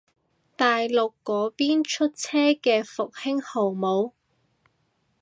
[0.55, 4.13] 大陸嗰邊出車嘅復興號冇